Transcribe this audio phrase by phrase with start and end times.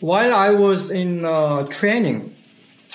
[0.00, 2.34] while I was in uh, training,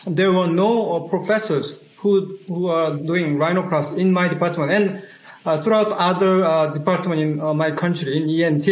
[0.08, 5.04] there were no uh, professors who who are doing rhinoplasty in my department and
[5.46, 8.68] uh, throughout other uh, department in uh, my country in ENT.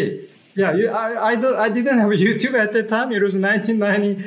[0.56, 3.12] Yeah, you, I I, don't, I didn't have YouTube at that time.
[3.12, 4.24] It was 1990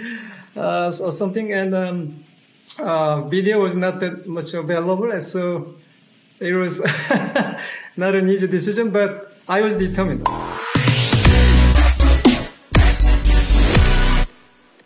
[0.57, 2.25] uh, or something, and um,
[2.79, 5.75] uh, video was not that much available, and so
[6.41, 6.79] it was
[7.97, 8.91] not an easy decision.
[8.91, 10.27] But I was determined.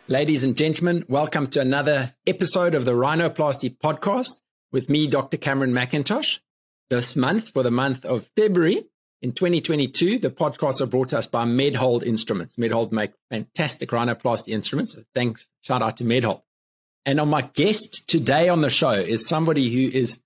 [0.09, 4.37] Ladies and gentlemen, welcome to another episode of the Rhinoplasty podcast
[4.71, 5.37] with me, Dr.
[5.37, 6.39] Cameron McIntosh.
[6.91, 8.87] This month, for the month of February
[9.21, 12.55] in 2022, the podcasts are brought to us by Medhold Instruments.
[12.55, 14.95] Medhold make fantastic rhinoplasty instruments.
[15.13, 15.51] Thanks.
[15.63, 16.43] Shout out to Medhold.
[17.05, 20.21] And on my guest today on the show is somebody who is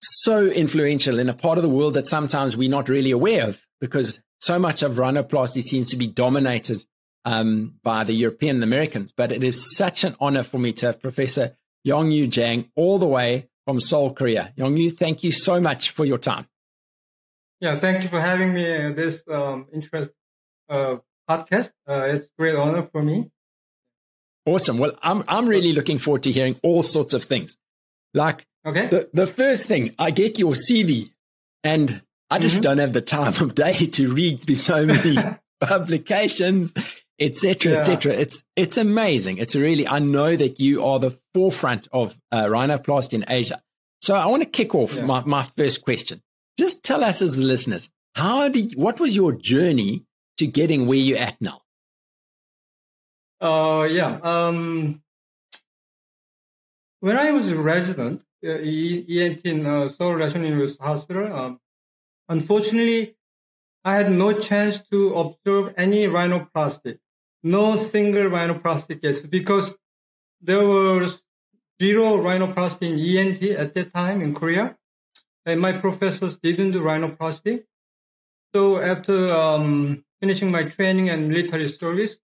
[0.00, 3.62] so influential in a part of the world that sometimes we're not really aware of
[3.80, 6.84] because so much of rhinoplasty seems to be dominated
[7.24, 9.12] um, by the European Americans.
[9.12, 13.06] But it is such an honor for me to have Professor Yongju Jang all the
[13.06, 14.52] way from Seoul, Korea.
[14.56, 16.46] Yongju, thank you so much for your time.
[17.60, 20.10] Yeah, thank you for having me in this um, interest
[20.68, 20.96] uh,
[21.30, 21.72] podcast.
[21.88, 23.30] Uh, it's a great honor for me.
[24.44, 24.78] Awesome.
[24.78, 27.56] Well, I'm I'm really looking forward to hearing all sorts of things.
[28.12, 28.88] Like okay.
[28.88, 31.10] the, the first thing, I get your CV
[31.62, 32.62] and I just mm-hmm.
[32.62, 35.16] don't have the time of day to read through so many
[35.60, 36.72] publications
[37.24, 37.78] etc., yeah.
[37.78, 38.12] etc.
[38.12, 39.38] It's it's amazing.
[39.38, 43.62] It's really I know that you are the forefront of uh, rhinoplasty in Asia.
[44.00, 45.04] So I want to kick off yeah.
[45.04, 46.22] my, my first question.
[46.58, 50.04] Just tell us as the listeners, how did what was your journey
[50.38, 51.62] to getting where you're at now?
[53.40, 54.18] Uh yeah.
[54.22, 55.02] Um
[57.00, 61.60] when I was a resident uh, ENT in uh, Seoul National University Hospital, um,
[62.28, 63.16] unfortunately,
[63.84, 66.98] I had no chance to observe any rhinoplasty
[67.42, 69.74] no single rhinoplasty case because
[70.40, 71.22] there was
[71.80, 74.76] zero rhinoplasty in ENT at that time in Korea.
[75.44, 77.64] And my professors didn't do rhinoplasty.
[78.54, 82.16] So after um, finishing my training and military service,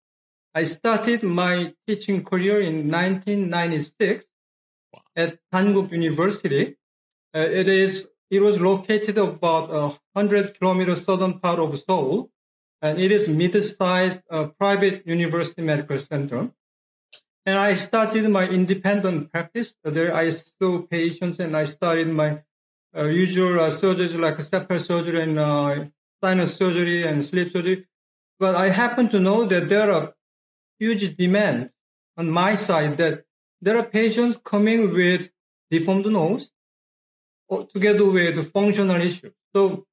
[0.55, 4.25] I started my teaching career in 1996
[5.17, 6.77] at Dankook University.
[7.35, 12.31] Uh, it is it was located about a hundred kilometers southern part of Seoul,
[12.81, 16.51] and it is mid-sized uh, private university medical center.
[17.45, 19.75] And I started my independent practice.
[19.83, 22.43] There I saw patients and I started my
[22.97, 25.85] uh, usual uh, surgeries like septal surgery and uh,
[26.23, 27.87] sinus surgery and sleep surgery.
[28.39, 30.15] But I happen to know that there are
[30.79, 31.71] huge demand
[32.17, 33.25] on my side that
[33.61, 35.31] there are patients coming with
[35.71, 36.51] deformed nose
[37.73, 39.33] together with functional issues.
[39.55, 39.87] So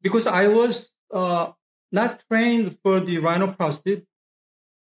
[0.00, 1.52] because I was uh,
[1.92, 4.04] not trained for the rhinoplasty.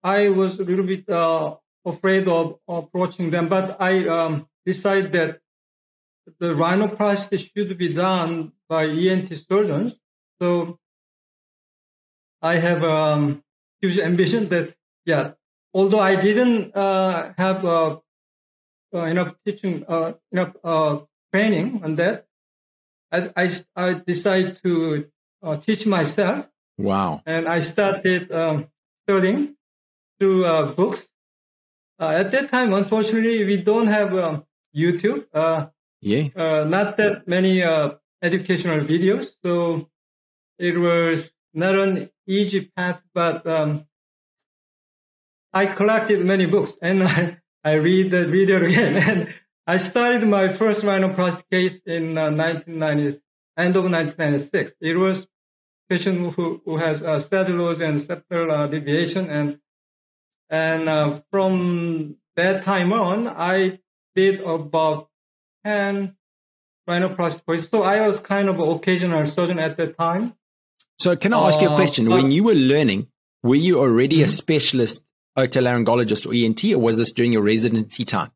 [0.04, 1.56] I was a little bit uh,
[1.86, 5.40] afraid of approaching them, but I um, decided that
[6.40, 9.94] the rhinoplasty should be done by ENT surgeons.
[10.42, 10.80] So
[12.42, 13.44] I have um,
[13.82, 15.32] huge ambition that, yeah,
[15.74, 17.98] although I didn't uh, have uh,
[18.94, 21.00] uh, enough teaching, uh, enough uh,
[21.32, 22.26] training on that,
[23.12, 25.08] I, I, I decided to
[25.64, 27.22] teach myself Wow.
[27.26, 28.68] And I started um,
[29.06, 29.56] studying
[30.20, 31.10] through uh, books.
[32.00, 35.26] Uh, at that time, unfortunately, we don't have um, YouTube.
[35.34, 35.68] Uh,
[36.02, 36.36] yes.
[36.36, 37.92] Uh, not that many uh,
[38.22, 39.36] educational videos.
[39.44, 39.90] So
[40.60, 43.86] it was not an easy path, but um,
[45.54, 48.96] I collected many books and I, I read the video again.
[49.10, 49.34] And
[49.68, 53.20] I started my first rhinoplasty case in uh, 1990,
[53.58, 54.74] end of 1996.
[54.80, 55.28] It was
[55.90, 59.30] patient who, who has uh, saddle nose and septal uh, deviation.
[59.30, 59.60] And,
[60.50, 63.80] and uh, from that time on, I
[64.16, 65.10] did about
[65.66, 66.16] 10
[66.88, 70.34] rhinoplasty So I was kind of an occasional surgeon at that time.
[70.98, 72.10] So can I ask you a uh, question?
[72.10, 73.08] when you were learning,
[73.44, 74.24] were you already mm-hmm.
[74.24, 75.04] a specialist
[75.38, 78.32] otolaryngologist or ENT, or was this during your residency time?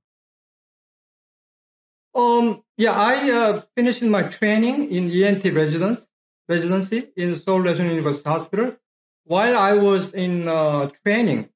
[2.13, 6.08] Um, yeah, I uh, finished my training in ENT residence
[6.49, 8.75] residency in Seoul National University Hospital.
[9.25, 11.49] While I was in uh, training,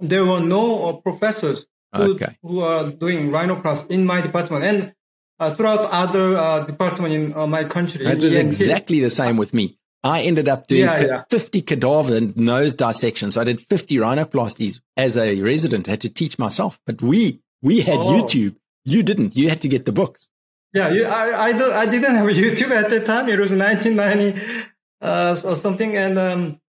[0.00, 2.36] there were no uh, professors who, okay.
[2.42, 4.94] who are doing rhinoplasty in my department and
[5.38, 8.04] uh, throughout other uh, departments in uh, my country.
[8.04, 9.78] That was exactly the same with me.
[10.02, 11.24] I ended up doing yeah, yeah.
[11.30, 13.38] 50 cadaver nose dissections.
[13.38, 15.88] I did 50 rhinoplasties as a resident.
[15.88, 18.12] I had to teach myself, but we, we had oh.
[18.12, 18.56] YouTube.
[18.84, 19.34] You didn't.
[19.34, 20.28] You had to get the books.
[20.74, 23.28] Yeah, you, I, I, don't, I didn't have YouTube at that time.
[23.28, 24.66] It was 1990
[25.00, 25.96] uh, or something.
[25.96, 26.60] And um,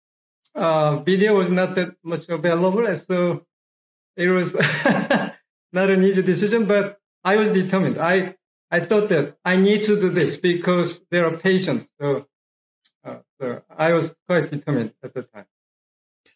[0.53, 3.45] uh, video was not that much available, and so
[4.15, 4.53] it was
[5.73, 6.65] not an easy decision.
[6.65, 7.97] But I was determined.
[7.97, 8.35] I
[8.71, 11.89] I thought that I need to do this because there are patients.
[11.99, 12.27] So,
[13.03, 15.45] uh, so I was quite determined at the time.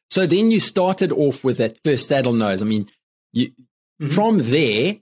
[0.10, 2.62] So then you started off with that first saddle nose.
[2.62, 2.90] I mean,
[3.32, 4.08] you, mm-hmm.
[4.08, 4.98] from there,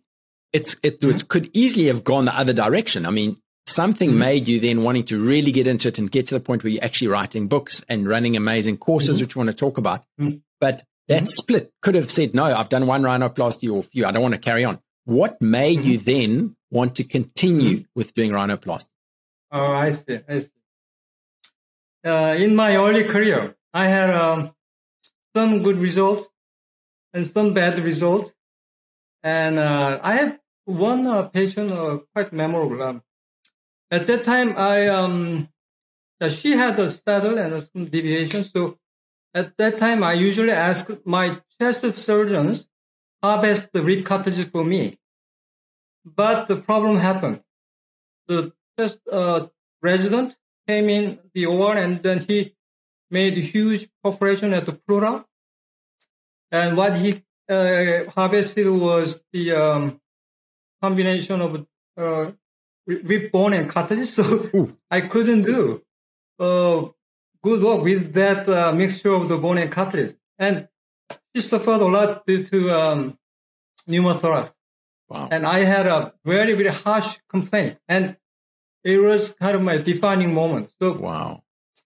[0.53, 1.19] it's it mm-hmm.
[1.27, 3.05] could easily have gone the other direction.
[3.05, 4.19] I mean, something mm-hmm.
[4.19, 6.71] made you then wanting to really get into it and get to the point where
[6.71, 9.25] you're actually writing books and running amazing courses, mm-hmm.
[9.25, 10.03] which we want to talk about.
[10.19, 10.37] Mm-hmm.
[10.59, 11.25] But that mm-hmm.
[11.25, 14.05] split could have said, no, I've done one rhinoplasty or few.
[14.05, 14.79] I don't want to carry on.
[15.05, 18.89] What made you then want to continue with doing rhinoplasty?
[19.51, 20.19] Oh, I see.
[20.27, 20.49] I see.
[22.05, 24.51] Uh, in my early career, I had um,
[25.35, 26.27] some good results
[27.13, 28.33] and some bad results.
[29.23, 32.81] And uh, I have one uh, patient uh, quite memorable.
[32.81, 33.01] Um,
[33.89, 35.49] at that time, I um,
[36.29, 38.43] she had a saddle and some deviation.
[38.43, 38.77] So
[39.33, 42.67] at that time, I usually ask my chest surgeons
[43.21, 44.99] harvest the rib cartilage for me.
[46.05, 47.41] But the problem happened.
[48.27, 49.47] The chest uh,
[49.81, 50.35] resident
[50.67, 52.55] came in the OR and then he
[53.09, 55.25] made a huge perforation at the pleura.
[56.51, 60.01] And what he uh, harvested was the um,
[60.81, 61.65] combination of
[61.97, 62.31] uh,
[62.85, 64.09] rib bone and cartilage.
[64.17, 64.77] So Ooh.
[64.89, 65.81] I couldn't do
[66.39, 66.85] uh,
[67.43, 70.15] good work with that uh, mixture of the bone and cartilage.
[70.37, 70.67] And
[71.33, 73.17] she suffered a lot due to um,
[73.87, 74.53] pneumothorax.
[75.09, 75.29] Wow.
[75.31, 77.77] And I had a very, very harsh complaint.
[77.87, 78.17] And
[78.83, 80.71] it was kind of my defining moment.
[80.79, 81.43] So wow.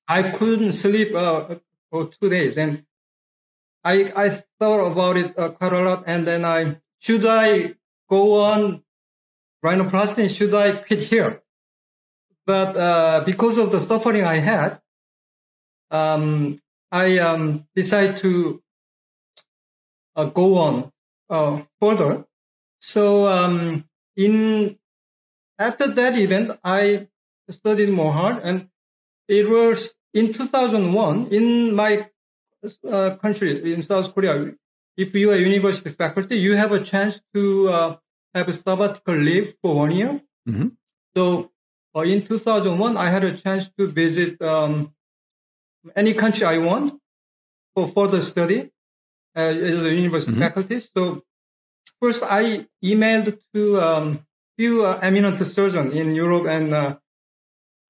[0.07, 1.55] I couldn't sleep uh,
[1.89, 2.83] for two days, and
[3.83, 6.03] I I thought about it uh, quite a lot.
[6.07, 7.75] And then I should I
[8.09, 8.83] go on
[9.63, 10.29] rhinoplasty?
[10.29, 11.41] Should I quit here?
[12.45, 14.81] But uh, because of the suffering I had,
[15.91, 16.59] um,
[16.91, 18.61] I um, decided to
[20.15, 20.91] uh, go on
[21.29, 22.25] uh, further.
[22.79, 23.85] So um,
[24.15, 24.77] in
[25.59, 27.07] after that event, I
[27.49, 28.69] studied more hard, and
[29.27, 32.09] it was in 2001 in my
[32.89, 34.53] uh, country in South Korea.
[34.97, 37.97] If you are university faculty, you have a chance to uh,
[38.33, 40.21] have a sabbatical leave for one year.
[40.47, 40.67] Mm-hmm.
[41.15, 41.51] So
[41.95, 44.93] uh, in 2001, I had a chance to visit um,
[45.95, 46.99] any country I want
[47.73, 48.71] for further study
[49.35, 50.41] uh, as a university mm-hmm.
[50.41, 50.79] faculty.
[50.79, 51.23] So
[52.01, 54.25] first, I emailed to um,
[54.57, 56.97] few uh, eminent surgeons in Europe and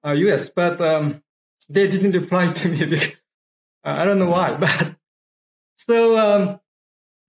[0.04, 1.22] US, uh, but um,
[1.68, 3.02] they didn't reply to me.
[3.82, 4.96] Because, I don't know why, but
[5.76, 6.60] so um,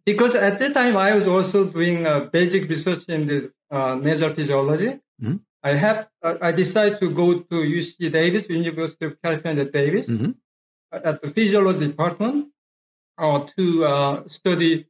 [0.05, 4.33] because at that time I was also doing uh, basic research in the uh, nasal
[4.33, 4.99] physiology.
[5.21, 5.35] Mm-hmm.
[5.63, 10.31] I have uh, I decided to go to UC Davis, University of California, Davis, mm-hmm.
[10.91, 12.49] at the physiology department
[13.17, 14.87] uh, to uh, study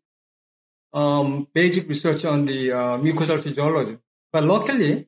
[0.93, 3.97] um, basic research on the uh, mucosal physiology.
[4.31, 5.07] But luckily,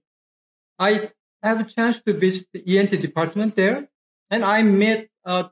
[0.78, 1.12] I
[1.42, 3.88] have a chance to visit the ENT department there,
[4.30, 5.50] and I met uh,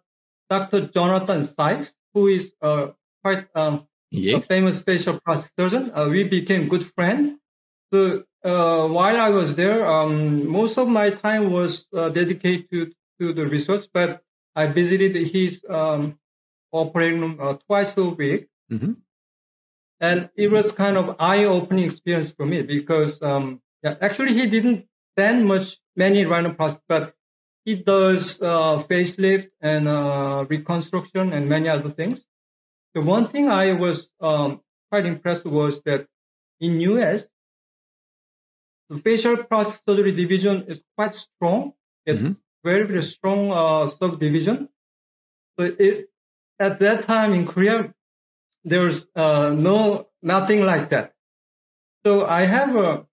[0.49, 0.87] Dr.
[0.87, 2.87] Jonathan Sykes, who is uh,
[3.23, 4.43] quite um, yes.
[4.43, 5.91] a famous facial plastic surgeon.
[5.93, 7.39] Uh, we became good friends.
[7.91, 12.91] So uh, while I was there, um, most of my time was uh, dedicated to,
[13.19, 14.21] to the research, but
[14.55, 16.19] I visited his um,
[16.71, 18.47] operating room uh, twice a week.
[18.71, 18.93] Mm-hmm.
[19.99, 24.85] And it was kind of eye-opening experience for me because um, yeah, actually he didn't
[25.17, 27.13] send much many rhinoplasty, but
[27.65, 32.23] he does uh, facelift and uh, reconstruction and many other things.
[32.93, 36.07] The one thing I was um, quite impressed was that
[36.59, 37.25] in US,
[38.89, 41.73] the facial plastic surgery division is quite strong.
[42.05, 42.33] It's mm-hmm.
[42.63, 44.69] very, very strong uh, subdivision.
[45.57, 46.09] So it,
[46.59, 47.93] at that time in Korea,
[48.63, 51.13] there's uh, no nothing like that.
[52.05, 53.05] So I have a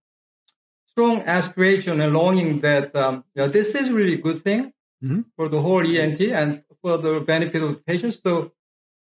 [0.91, 5.23] strong aspiration and longing that um, yeah, this is really a good thing mm-hmm.
[5.37, 8.21] for the whole ENT and for the benefit of the patients.
[8.23, 8.53] So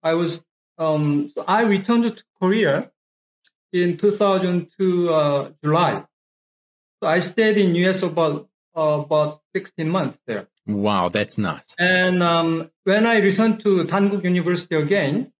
[0.03, 0.43] I was
[0.77, 2.91] um, so I returned to Korea
[3.73, 6.03] in 2002 uh, July.
[7.01, 10.47] So I stayed in US about uh, about 16 months there.
[10.67, 11.75] Wow, that's nuts.
[11.79, 15.31] And um, when I returned to Dankook University again,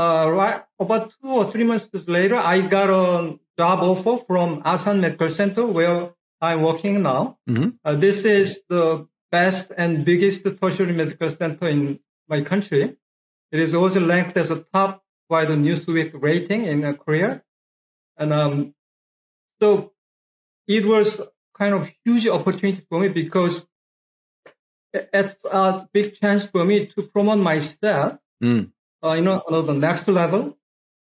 [0.00, 5.30] right about two or three months later, I got a job offer from Asan Medical
[5.30, 7.38] Center where I'm working now.
[7.48, 7.68] Mm-hmm.
[7.84, 12.96] Uh, this is the best and biggest tertiary medical center in my country.
[13.52, 17.42] It is also ranked as a top by the Newsweek rating in uh, Korea.
[18.16, 18.74] And um,
[19.60, 19.92] so
[20.66, 21.20] it was
[21.54, 23.66] kind of huge opportunity for me because
[24.92, 28.72] it's a big chance for me to promote myself, Mm.
[29.02, 30.56] Uh, you know, the next level.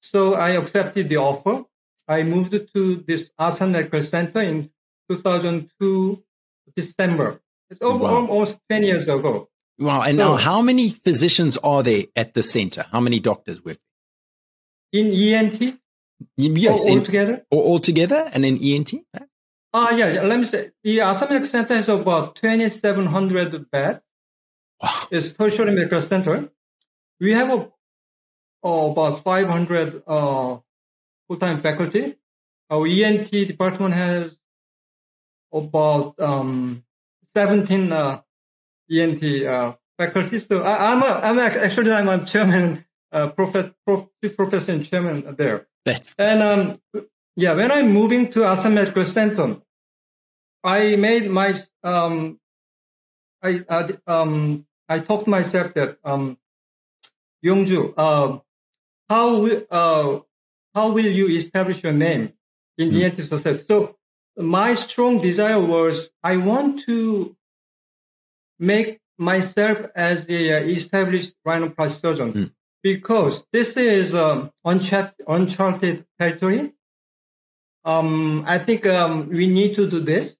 [0.01, 1.63] So I accepted the offer.
[2.07, 4.69] I moved to this Asan Medical Center in
[5.09, 6.23] 2002
[6.75, 7.41] December.
[7.69, 8.15] It's al- Wow.
[8.15, 9.49] almost 10 years ago.
[9.79, 10.01] Wow.
[10.01, 12.85] And So- now, how many physicians are there at the center?
[12.91, 13.79] How many doctors work?
[14.91, 15.79] In ENT,
[16.37, 17.45] Yes, all, in, altogether.
[17.51, 18.93] or all together, and in ENT.
[19.73, 24.01] Ah, yeah, yeah, let me say, the Asan Medical Center has about 2,700 beds.
[24.81, 25.07] Wow.
[25.11, 26.49] It's tertiary medical center.
[27.19, 27.71] We have a,
[28.63, 30.57] oh, about 500 uh,
[31.27, 32.15] full-time faculty.
[32.69, 34.37] Our ENT department has
[35.51, 36.83] about um,
[37.35, 38.21] 17 uh,
[38.89, 40.39] ENT uh, faculty.
[40.39, 44.89] So I, I'm, a, I'm a, actually I'm a chairman, uh, prof- prof- professor and
[44.89, 45.67] chairman there.
[45.85, 46.81] That's And um,
[47.35, 49.57] yeah, when I'm moving to Asan Medical Center,
[50.63, 51.53] I made my
[51.83, 52.39] um,
[53.41, 56.37] I uh, um, I talked myself that um,
[57.43, 58.39] Yongju, uh,
[59.09, 60.19] how will uh,
[60.73, 62.33] how will you establish your name
[62.77, 63.59] in the ENT society?
[63.59, 63.95] So
[64.37, 67.35] my strong desire was I want to
[68.59, 72.43] make myself as a uh, established rhinoplasty surgeon Hmm.
[72.81, 76.73] because this is um, uncharted, uncharted territory.
[77.85, 80.37] Um, I think um, we need to do this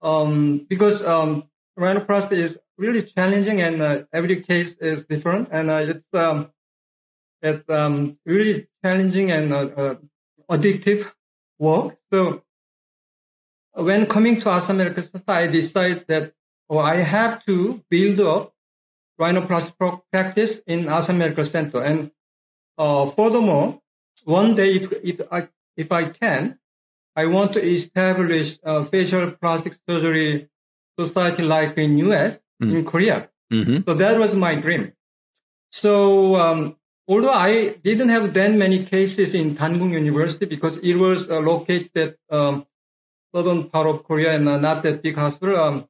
[0.00, 1.44] um, because um,
[1.78, 6.50] rhinoplasty is really challenging and uh, every case is different and uh, it's um,
[7.42, 9.94] it's um, really challenging and uh, uh,
[10.50, 11.10] addictive
[11.58, 11.96] work.
[12.12, 12.42] So
[13.74, 16.32] when coming to Asan Medical Center, I decided that
[16.68, 18.54] oh, I have to build up
[19.20, 21.82] rhinoplasty practice in Asan Medical Center.
[21.82, 22.10] And
[22.78, 23.80] uh, furthermore,
[24.24, 26.58] one day, if, if I if I can,
[27.16, 30.48] I want to establish a facial plastic surgery
[30.98, 32.76] society like in US, Mm.
[32.76, 33.30] in Korea.
[33.50, 34.92] hmm So that was my dream.
[35.72, 36.76] So um,
[37.10, 41.90] although I didn't have that many cases in Dankook University because it was uh, located
[41.96, 42.66] at um,
[43.34, 45.58] southern part of Korea and uh, not that big hospital.
[45.58, 45.88] Um,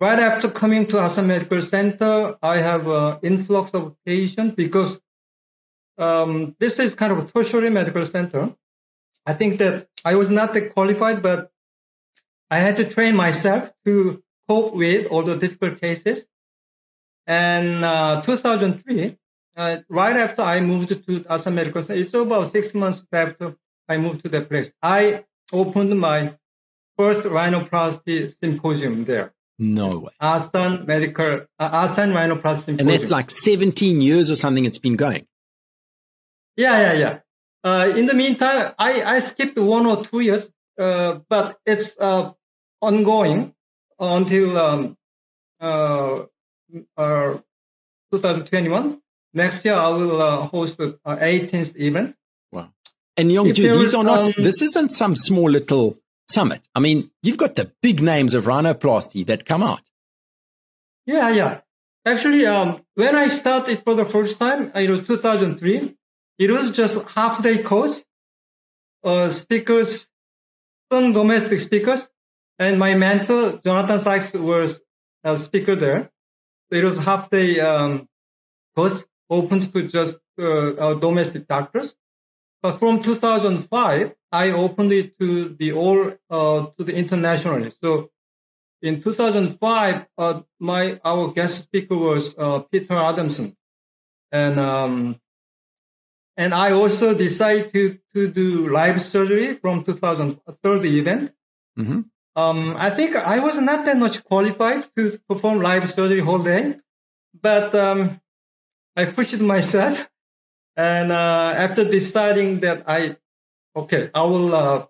[0.00, 4.98] right after coming to Asan Medical Center, I have an influx of patients because
[5.98, 8.54] um, this is kind of a tertiary medical center.
[9.26, 11.52] I think that I was not that qualified, but
[12.50, 16.24] I had to train myself to cope with all the difficult cases.
[17.26, 19.18] And uh, 2003,
[19.56, 23.54] uh, right after I moved to Asan Medical Center, it's about six months after
[23.88, 24.72] I moved to that place.
[24.82, 26.34] I opened my
[26.96, 29.32] first rhinoplasty symposium there.
[29.58, 30.12] No way.
[30.20, 32.88] Asan Medical, uh, Asan Rhinoplasty Symposium.
[32.88, 35.26] And that's like 17 years or something it's been going.
[36.56, 37.18] Yeah, yeah, yeah.
[37.64, 42.32] Uh, in the meantime, I, I skipped one or two years, uh, but it's uh,
[42.80, 43.54] ongoing
[44.00, 44.96] until um,
[45.60, 46.24] uh,
[46.96, 47.38] uh,
[48.10, 49.00] 2021.
[49.34, 52.16] Next year, I will uh, host the uh, 18th event.
[52.50, 52.68] Wow.
[53.16, 55.98] And If Yongju, these are not, um, this isn't some small little
[56.30, 56.68] summit.
[56.74, 59.80] I mean, you've got the big names of rhinoplasty that come out.
[61.06, 61.60] Yeah, yeah.
[62.04, 65.96] Actually, um, when I started for the first time, it was 2003.
[66.38, 68.04] It was just half day course,
[69.04, 70.08] uh, speakers,
[70.90, 72.08] some domestic speakers,
[72.58, 74.80] and my mentor, Jonathan Sykes, was
[75.24, 76.10] a speaker there.
[76.70, 78.08] So it was half day, um,
[78.74, 79.04] course
[79.38, 81.88] open to just, uh, domestic doctors.
[82.62, 85.28] But from 2005, I opened it to
[85.60, 87.72] the all, uh, to the internationally.
[87.82, 88.10] So
[88.82, 93.56] in 2005, uh, my our guest speaker was uh, Peter Adamson,
[94.32, 95.20] and um,
[96.36, 101.30] and I also decided to to do live surgery from 2003 event.
[101.76, 102.00] hmm
[102.42, 106.62] Um, I think I was not that much qualified to perform live surgery whole day,
[107.48, 108.00] but um,
[108.96, 110.08] I pushed myself,
[110.76, 113.16] and uh, after deciding that I,
[113.74, 114.86] okay, I will uh,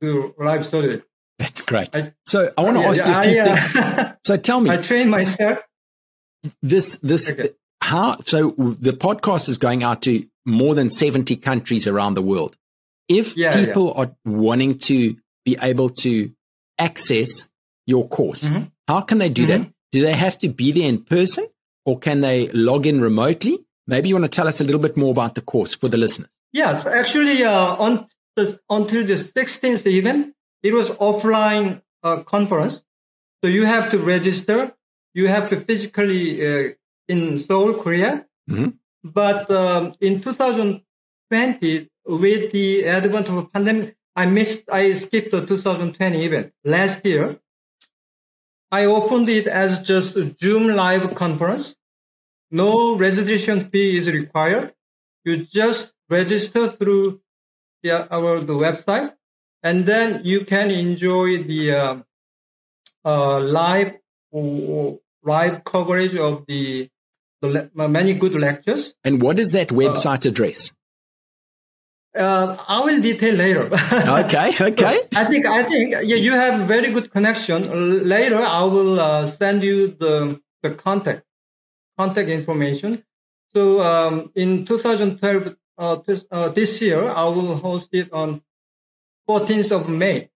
[0.00, 1.02] do live surgery.
[1.38, 1.94] That's great.
[1.96, 3.76] I- so I want to Yeah, ask you a few I, things.
[3.76, 5.58] uh, So tell me I trained myself.
[6.62, 7.50] this, this, Okay.
[7.82, 12.56] how, so the podcast is going out to more than 70 countries around the world.
[13.08, 13.64] If Yeah, yeah.
[13.66, 16.30] people are wanting to be able to
[16.78, 17.48] access
[17.86, 18.70] your course, Mhm.
[18.86, 19.60] how can they do that?
[19.62, 19.72] Mhm.
[19.92, 21.46] Do they have to be there in person
[21.84, 23.58] or can they log in remotely?
[23.86, 25.96] Maybe you want to tell us a little bit more about the course for the
[25.96, 26.30] listeners.
[26.52, 28.06] Yes, actually, uh, on
[28.36, 32.82] the, until the 16th event, it was offline uh, conference.
[33.42, 34.74] So you have to register.
[35.14, 36.72] You have to physically uh,
[37.08, 38.26] in Seoul, Korea.
[38.48, 38.74] Mhm.
[39.02, 44.64] But um, in 2020, with the advent of a pandemic, I missed.
[44.70, 47.38] I skipped the 2020 event last year.
[48.72, 51.74] I opened it as just a Zoom live conference.
[52.50, 54.74] No registration fee is required.
[55.24, 57.20] You just register through
[57.82, 59.14] the, our the website,
[59.62, 61.96] and then you can enjoy the uh,
[63.04, 63.96] uh, live
[65.22, 66.88] live coverage of the,
[67.42, 68.94] the many good lectures.
[69.04, 70.72] And what is that website uh, address?
[72.16, 73.70] Uh, I will detail later.
[73.92, 75.00] okay, okay.
[75.14, 78.08] I think I think yeah, you have very good connection.
[78.08, 81.24] Later, I will uh, send you the the contact
[81.96, 83.04] contact information.
[83.54, 88.42] So um, in 2012, uh, this, uh, this year, I will host it on
[89.28, 90.30] 14th of May.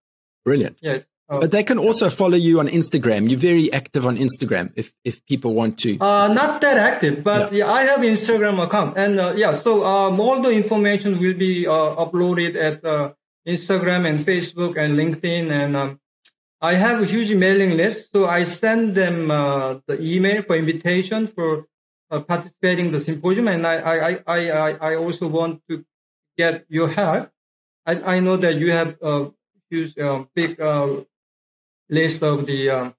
[0.44, 0.78] Brilliant.
[0.80, 1.04] Yes.
[1.28, 3.30] Uh, but they can also follow you on Instagram.
[3.30, 5.98] You're very active on Instagram if, if people want to.
[5.98, 7.64] Uh, not that active, but yeah.
[7.64, 8.98] yeah I have Instagram account.
[8.98, 13.12] And uh, yeah, so um, all the information will be uh, uploaded at uh,
[13.48, 15.50] Instagram and Facebook and LinkedIn.
[15.50, 16.00] And um,
[16.60, 18.12] I have a huge mailing list.
[18.12, 21.64] So I send them uh, the email for invitation for
[22.10, 23.48] participating the symposium.
[23.48, 25.84] And I, I, I, I, I also want to
[26.36, 27.30] get your help.
[27.86, 29.30] I, I know that you have a
[29.70, 29.94] huge,
[30.34, 30.60] big
[31.88, 32.90] list of the uh,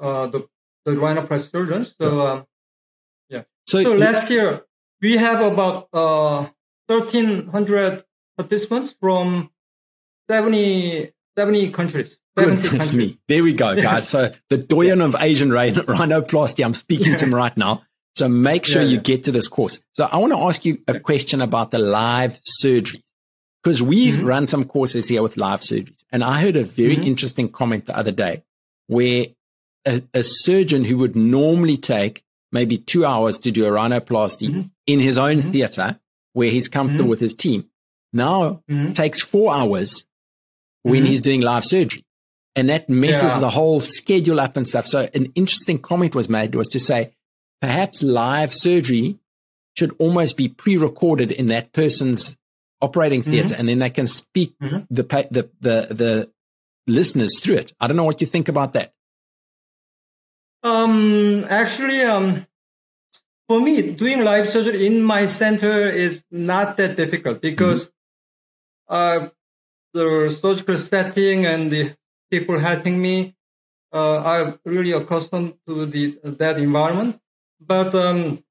[0.00, 0.48] uh, the
[0.84, 1.94] the rhinoplasty surgeons.
[2.00, 2.46] So um,
[3.28, 3.42] yeah.
[3.66, 4.62] So, so last year
[5.00, 6.48] we have about uh,
[6.86, 8.04] 1,300
[8.36, 9.50] participants from
[10.28, 12.20] 70, 70 countries.
[12.36, 12.92] Goodness countries.
[12.92, 13.18] me.
[13.28, 14.08] There we go, guys.
[14.08, 17.82] So the doyen of Asian rhinoplasty, I'm speaking to him right now.
[18.16, 19.80] So make sure yeah, you get to this course.
[19.92, 23.02] So I want to ask you a question about the live surgeries
[23.62, 24.26] because we've mm-hmm.
[24.26, 25.99] run some courses here with live surgeries.
[26.12, 27.06] And I heard a very mm-hmm.
[27.06, 28.42] interesting comment the other day
[28.86, 29.26] where
[29.86, 34.62] a, a, surgeon who would normally take maybe two hours to do a rhinoplasty mm-hmm.
[34.86, 35.52] in his own mm-hmm.
[35.52, 36.00] theater
[36.32, 37.10] where he's comfortable mm-hmm.
[37.10, 37.70] with his team
[38.12, 38.92] now mm-hmm.
[38.92, 40.04] takes four hours
[40.82, 42.04] when he's doing live surgery.
[42.56, 43.38] And that messes yeah.
[43.38, 44.86] the whole schedule up and stuff.
[44.86, 47.12] So an interesting comment was made was to say,
[47.60, 49.18] perhaps live surgery
[49.78, 52.36] should almost be pre-recorded in that person's
[52.80, 53.60] operating theater, mm-hmm.
[53.60, 54.78] and then they can speak mm-hmm.
[54.90, 56.30] the, the the the
[56.86, 57.72] listeners through it.
[57.80, 58.92] I don't know what you think about that.
[60.62, 62.46] Um, actually, um,
[63.48, 67.86] for me, doing live surgery in my center is not that difficult because
[68.88, 69.24] mm-hmm.
[69.24, 69.28] uh,
[69.94, 71.94] the surgical setting and the
[72.30, 73.34] people helping me,
[73.92, 77.20] uh, I'm really accustomed to the that environment.
[77.60, 78.44] But um,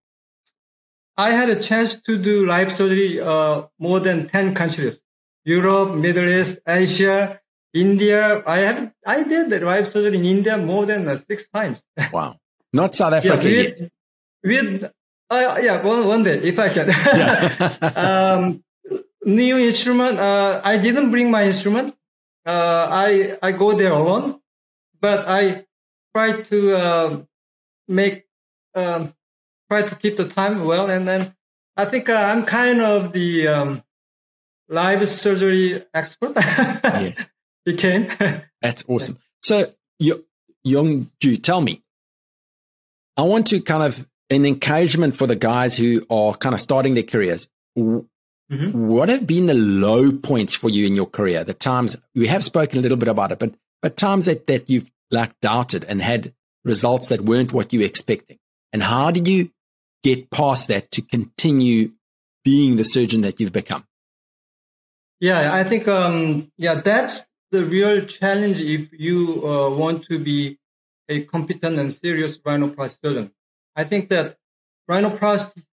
[1.20, 5.02] I had a chance to do live surgery uh, more than 10 countries.
[5.44, 7.42] Europe, Middle East, Asia,
[7.74, 8.42] India.
[8.48, 11.84] I have I did the live surgery in India more than uh, six times.
[12.14, 12.38] Wow.
[12.72, 13.92] Not South Africa yeah, with, yet.
[14.44, 14.92] With
[15.30, 16.88] uh, yeah, one one day if I can.
[17.22, 17.36] Yeah.
[18.06, 18.64] um,
[19.26, 20.20] new instrument.
[20.20, 21.96] Uh, I didn't bring my instrument.
[22.46, 24.40] Uh, I I go there alone,
[25.02, 25.66] but I
[26.16, 27.22] try to uh,
[27.88, 28.26] make
[28.74, 29.14] um,
[29.70, 30.90] try to keep the time well.
[30.90, 31.36] And then
[31.78, 33.84] I think uh, I'm kind of the um,
[34.68, 36.34] live surgery expert.
[36.36, 37.14] yeah.
[37.66, 38.10] Became.
[38.62, 39.20] That's awesome.
[39.44, 39.74] So,
[40.64, 41.84] Young Ju, tell me.
[43.18, 46.94] I want to kind of an encouragement for the guys who are kind of starting
[46.94, 47.48] their careers.
[47.78, 48.88] Mm-hmm.
[48.88, 51.44] What have been the low points for you in your career?
[51.44, 54.70] The times we have spoken a little bit about it, but but times that that
[54.70, 58.40] you've like doubted and had results that weren't what you were expecting.
[58.72, 59.52] And how did you
[60.04, 61.92] get past that to continue
[62.44, 63.86] being the surgeon that you've become?
[65.20, 70.60] Yeah, I think um, yeah, that's the real challenge if you uh, want to be
[71.10, 73.32] a competent and serious rhinoplasty surgeon.
[73.76, 74.38] I think that
[74.90, 75.64] rhinoplasty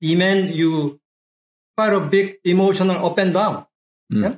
[0.00, 1.00] demand you
[1.76, 3.66] quite a big emotional up and down.
[4.12, 4.22] Mm.
[4.22, 4.36] Yeah?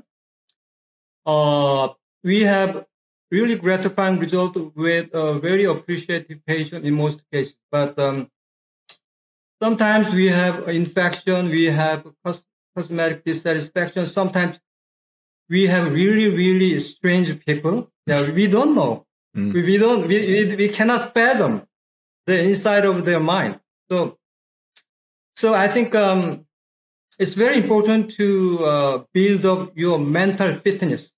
[1.27, 1.89] Uh,
[2.23, 2.85] we have
[3.31, 8.29] really gratifying result with a very appreciative patient in most cases, but um,
[9.63, 12.07] Sometimes we have infection, we have
[12.75, 14.07] cosmetic dissatisfaction.
[14.07, 14.59] Sometimes
[15.51, 19.07] we have really, really strange people that we don't know.
[19.37, 19.53] Mm.
[19.53, 21.67] We, we, don't, we, we cannot fathom
[22.27, 23.61] the inside of their mind.
[23.91, 24.19] So,
[25.37, 26.47] so I think, um,
[27.19, 31.13] it's very important to uh, build up your mental fitness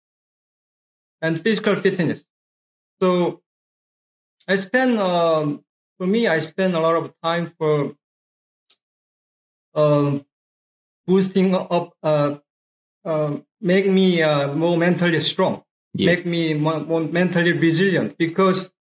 [1.20, 2.24] and physical fitness.
[3.00, 3.40] So
[4.48, 5.64] I spend, um,
[5.96, 7.94] for me, I spend a lot of time for
[9.74, 10.24] um,
[11.06, 12.36] boosting up, uh,
[13.04, 15.62] uh, make me uh, more mentally strong,
[15.94, 16.06] yes.
[16.06, 18.16] make me more, more, mentally resilient.
[18.18, 18.72] Because,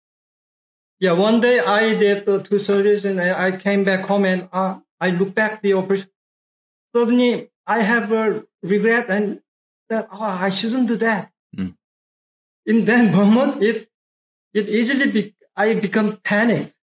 [0.99, 4.79] yeah, one day I did uh, two surgeries and I came back home and uh,
[5.01, 6.11] I look back the operation.
[6.95, 9.41] Suddenly, I have a regret and
[9.89, 11.31] that oh, I shouldn't do that.
[11.57, 11.75] Mm.
[12.67, 13.87] In that moment, it's
[14.53, 16.75] it easily be, I become panicked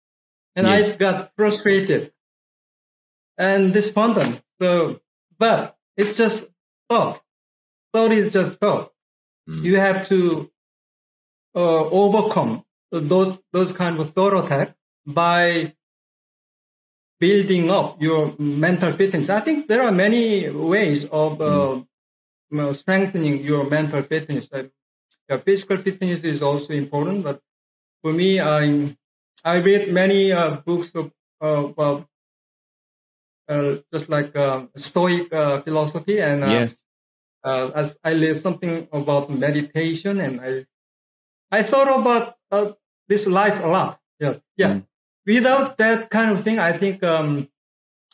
[0.56, 0.94] and Yes.
[0.94, 2.12] I got frustrated
[3.38, 4.42] and despondent.
[4.62, 5.00] So,
[5.38, 6.46] but it's just
[6.90, 7.22] thought.
[7.94, 8.92] Thought is just thought.
[9.50, 9.64] Mm.
[9.64, 10.52] You have to
[11.56, 15.74] uh, overcome those those kind of thought attack by
[17.20, 19.30] building up your mental fitness.
[19.30, 21.82] I think there are many ways of uh,
[22.52, 24.48] know, strengthening your mental fitness.
[24.52, 24.64] Uh,
[25.30, 27.42] yeah, physical fitness is also important, but
[28.02, 28.96] for me, I
[29.44, 32.08] I read many uh, books of uh, about
[33.50, 36.84] uh, just like uh, Stoic uh, philosophy, and uh, yes.
[37.44, 40.66] uh, as I read something about meditation, and I
[41.52, 42.72] I thought about uh,
[43.08, 44.00] this life a lot.
[44.20, 44.74] Yeah, yeah.
[44.74, 44.84] Mm.
[45.26, 47.50] Without that kind of thing, I think um,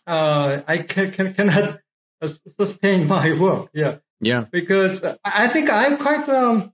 [0.08, 1.80] uh, I can, can, cannot
[2.58, 3.69] sustain my work.
[3.74, 4.46] Yeah, Yeah.
[4.52, 6.74] because I I think I'm quite um,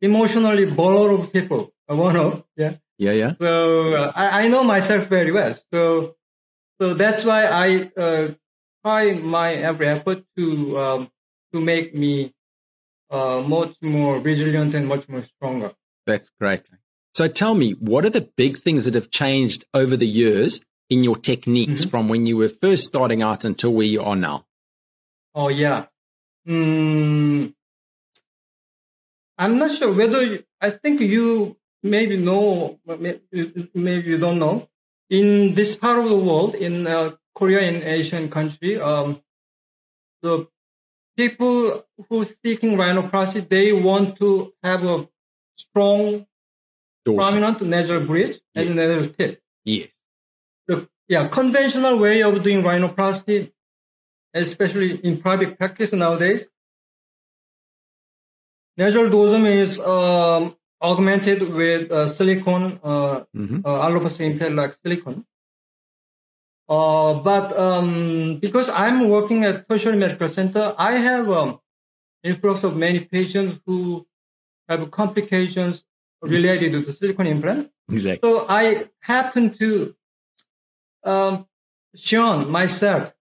[0.00, 1.72] emotionally vulnerable people.
[1.88, 2.74] I want to, yeah.
[2.98, 3.12] Yeah.
[3.12, 3.32] Yeah.
[3.40, 5.54] So uh, I, I know myself very well.
[5.72, 6.14] So
[6.80, 8.34] so that's why I uh,
[8.84, 11.10] try my every effort to um,
[11.52, 12.34] to make me
[13.10, 15.72] uh, much more resilient and much more stronger.
[16.06, 16.68] That's great.
[17.14, 20.60] So tell me, what are the big things that have changed over the years
[20.90, 21.90] in your techniques Mhm.
[21.90, 24.46] from when you were first starting out until where you are now?
[25.34, 25.86] Oh yeah.
[26.46, 27.54] Mm,
[29.38, 34.68] I'm not sure whether you, I think you maybe know, maybe you don't know.
[35.10, 39.20] In this part of the world, in uh, Korea, in Asian country, um,
[40.22, 40.48] the
[41.16, 45.08] people who seeking rhinoplasty, they want to have a
[45.56, 46.26] strong,
[47.04, 48.74] prominent nasal bridge and Yes.
[48.76, 49.42] nasal tip.
[49.64, 49.88] Yes.
[50.66, 53.52] the yeah conventional way of doing rhinoplasty,
[54.32, 56.46] especially in private practice nowadays,
[58.76, 60.56] nasal dorsum is um,
[60.90, 65.24] augmented with uh, silicone, uh, hmm uh, like silicone.
[66.68, 71.58] Uh, but um, because I'm working at tertiary medical center, I have um,
[72.22, 74.06] influx of many patients who
[74.68, 75.84] have complications
[76.22, 77.70] related to the silicone implant.
[77.90, 78.26] Exactly.
[78.26, 79.94] So I happen to
[81.04, 81.46] um,
[81.94, 83.12] shun myself,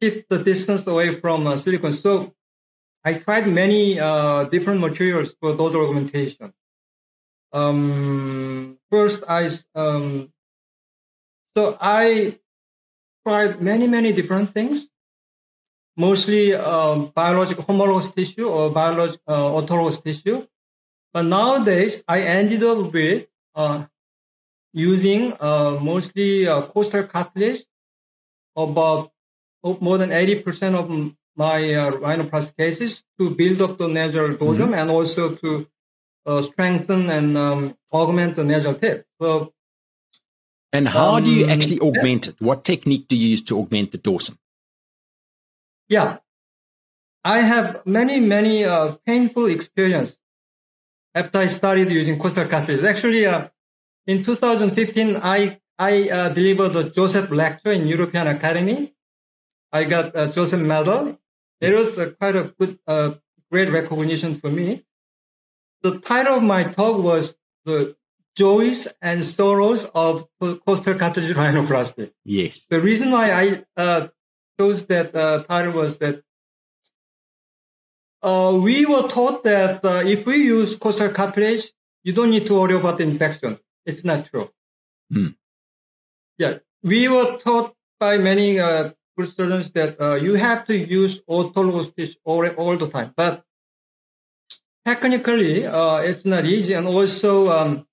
[0.00, 1.92] keep the distance away from uh, silicone.
[1.92, 2.34] So
[3.04, 6.52] I tried many uh, different materials for those augmentation.
[7.52, 10.32] Um, first, I um,
[11.56, 12.38] so I
[13.26, 14.88] tried many many different things,
[15.96, 20.46] mostly um, biological homologous tissue or biological uh, autologous tissue.
[21.12, 23.86] But nowadays, I ended up with uh,
[24.72, 27.64] using uh, mostly uh, costal cartilage.
[28.56, 29.12] About
[29.62, 34.76] oh, more than 80% of my uh, rhinoplasty cases to build up the nasal dorsum
[34.76, 35.66] and also to
[36.30, 37.60] uh, strengthen and um,
[37.92, 38.98] augment the nasal tip.
[39.20, 39.52] So
[40.72, 42.34] And how do you Um, actually augment it?
[42.48, 44.36] What technique do you use to augment the dorsum?
[45.96, 46.10] yeah,
[47.24, 50.10] I have many, many uh, painful experience
[51.20, 52.84] after I started using costal cartilage.
[52.84, 53.48] Actually, uh,
[54.06, 58.94] in 2015, I I uh, delivered the Joseph lecture in European Academy.
[59.72, 61.18] I got a Joseph medal.
[61.60, 63.08] It was quite a good, uh,
[63.50, 64.84] great recognition for me.
[65.82, 67.96] The title of my talk was the
[68.36, 70.26] joys and sorrows of
[70.66, 72.12] costal cartilage rhinoplasty.
[72.24, 72.66] Yes.
[72.68, 74.08] The reason why I uh,
[74.58, 76.22] chose that uh, title was that
[78.22, 81.70] uh, we were taught that uh, if we use costal cartilage,
[82.02, 83.58] you don't need to worry about infection.
[83.86, 84.50] It's not true.
[85.12, 85.28] Hmm.
[86.38, 88.90] Yeah, we were taught by many uh,
[89.24, 93.12] surgeons that uh, you have to use autologous tissue all, all the time.
[93.16, 93.44] But
[94.84, 96.72] technically, uh, it's not easy.
[96.74, 97.86] And also, um,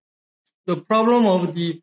[0.65, 1.81] the problem of the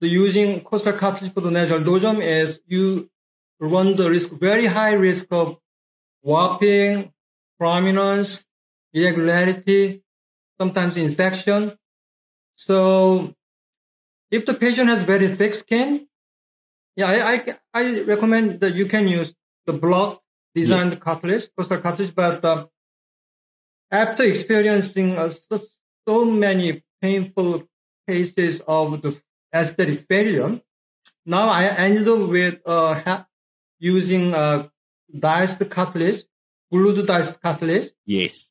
[0.00, 3.10] the using costal cartilage for the nasal dorsum is you
[3.58, 5.56] run the risk, very high risk of
[6.22, 7.12] warping,
[7.58, 8.44] prominence,
[8.92, 10.02] irregularity,
[10.60, 11.76] sometimes infection.
[12.54, 13.34] So
[14.30, 16.06] if the patient has very thick skin,
[16.96, 19.32] yeah, I, I, I recommend that you can use
[19.66, 20.22] the block
[20.54, 22.66] designed cartilage, costal cartilage, but uh,
[23.90, 25.30] after experiencing uh,
[26.06, 27.68] so many painful
[28.08, 29.16] cases of the
[29.54, 30.60] aesthetic failure,
[31.26, 33.22] now I ended up with uh,
[33.78, 34.68] using uh,
[35.18, 36.22] diced cartilage,
[36.72, 38.48] glued diced cartilage, Yes.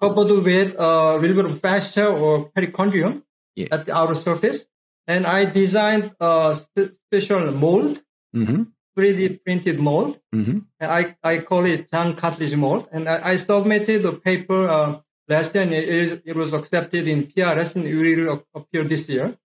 [0.00, 3.22] covered with a little bit of fascia or perichondrium
[3.56, 3.68] Yeah.
[3.72, 4.64] at the outer surface.
[5.06, 8.00] And I designed a spe- special mold,
[8.32, 8.62] hmm
[8.98, 10.18] 3D printed mold.
[10.32, 12.88] hmm And I, I call it Jang cartilage mold.
[12.92, 17.06] And I, I submitted the paper uh, last year, and it, is, it was accepted
[17.06, 19.36] in PRS, and it will appear this year.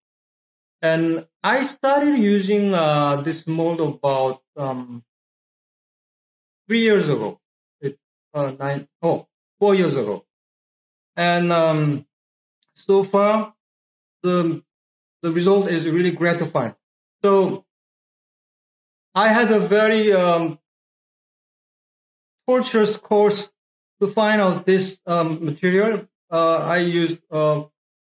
[0.82, 5.04] And I started using uh, this mold about um,
[6.68, 7.40] three years ago,
[7.80, 7.98] it,
[8.34, 9.28] uh, nine, oh,
[9.60, 10.26] four years ago.
[11.16, 12.06] And um,
[12.74, 13.54] so far,
[14.24, 14.64] the
[15.22, 16.76] the result is really gratifying.
[17.24, 17.66] So
[19.16, 20.60] I had a very um,
[22.48, 23.52] torturous course
[24.02, 26.08] to find out this um, material.
[26.32, 27.64] Uh, I used uh,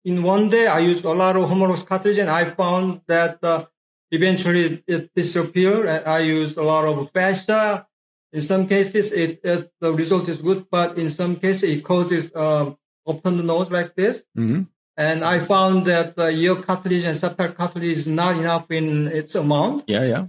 [0.05, 0.67] in one day.
[0.67, 3.67] I used a lot of homologous cartilage, and I found that uh,
[4.11, 5.87] eventually it disappeared.
[6.07, 7.87] I used a lot of fascia.
[8.33, 12.35] In some cases, it, it, the result is good, but in some cases, it causes
[12.35, 14.23] um, open the nose like this.
[14.37, 14.63] Mm-hmm.
[14.97, 19.35] And I found that the ear cartilage and septal cartilage is not enough in its
[19.35, 19.85] amount.
[19.87, 20.27] Yeah, yeah.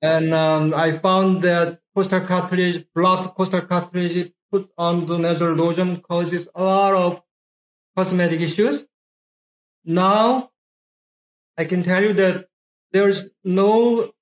[0.00, 6.00] And um, I found that costal cartilage, blood costal cartilage put on the nasal lotion
[6.00, 7.22] causes a lot of
[7.96, 8.84] cosmetic issues.
[9.84, 10.50] Now,
[11.56, 12.46] I can tell you that
[12.92, 14.12] there's no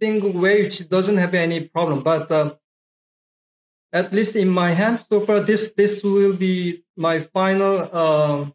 [0.00, 2.54] single way which doesn't have any problem, but uh,
[3.92, 8.50] at least in my hand so far, this this will be my final uh,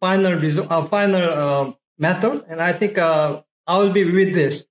[0.00, 4.66] final result, uh, final uh, method, and I think uh, I will be with this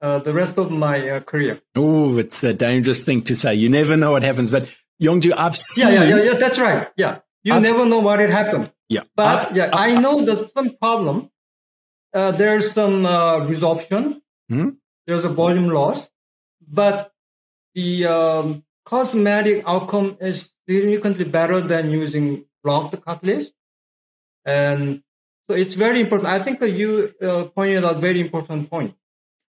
[0.00, 1.60] uh, the rest of my uh, career.
[1.76, 3.54] Oh, it's a dangerous thing to say.
[3.54, 4.68] You never know what happens, but
[5.02, 5.88] Yongju, I've seen.
[5.88, 6.88] Yeah, yeah, yeah, yeah that's right.
[6.96, 8.72] Yeah, you I've never know what it happened.
[8.88, 11.30] Yeah, but I've, yeah, I've, i know there's some problem.
[12.12, 14.20] there's some resorption.
[14.48, 14.70] Hmm?
[15.06, 16.10] There's a volume loss,
[16.66, 17.12] but
[17.74, 23.48] the um, cosmetic outcome is significantly better than using blocked cartilage.
[24.44, 25.02] And
[25.48, 26.28] so it's very important.
[26.28, 28.94] I think that you uh, pointed out a very important point.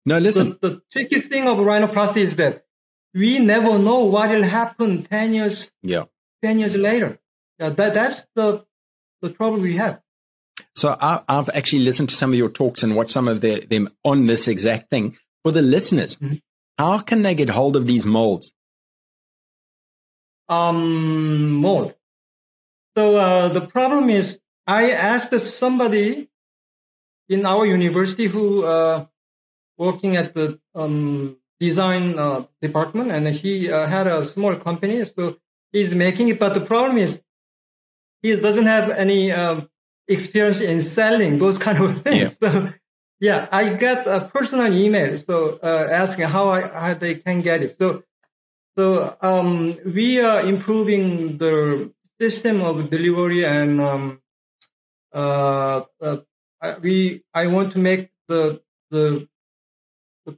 [0.08, 0.58] No, listen.
[0.62, 2.65] The, the tricky thing of rhinoplasty is that
[3.13, 6.06] we never know what will happen 10 years, yeah.
[6.43, 7.20] 10 years later.
[7.60, 8.65] Yeah, that, that's the,
[9.22, 10.00] the trouble we have.
[10.76, 13.65] So I, have actually listened to some of your talks and watched some of the,
[13.65, 15.17] them on this exact thing.
[15.43, 16.36] For the listeners, mm-hmm.
[16.78, 18.54] How can they get hold of these molds?
[20.48, 21.96] Um, mold.
[22.96, 26.30] So uh, the problem is, I asked somebody
[27.30, 29.06] in our university who uh,
[29.78, 35.38] working at the um, design uh, department, and he uh, had a small company, so
[35.72, 36.40] he's making it.
[36.40, 37.22] But the problem is,
[38.22, 39.70] he doesn't have any um,
[40.08, 42.38] experience in selling those kind of things.
[42.42, 42.52] Yeah.
[42.52, 42.74] So
[43.20, 47.63] yeah, I got a personal email so uh, asking how I how they can get
[47.63, 47.78] it.
[47.78, 48.04] So
[48.78, 54.22] so um, we are improving the system of delivery and um,
[55.13, 56.18] uh, uh,
[56.82, 58.62] we I want to make the
[58.92, 59.37] the the